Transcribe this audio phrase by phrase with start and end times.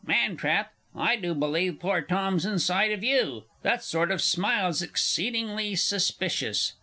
[0.03, 3.43] Man trap, I do believe poor Tom's inside of you!
[3.61, 6.73] That sort of smile's exceedingly suspicious.